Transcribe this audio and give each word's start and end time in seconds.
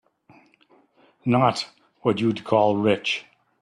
Not 1.25 1.69
what 2.01 2.19
you'd 2.19 2.43
call 2.43 2.75
rich. 2.75 3.27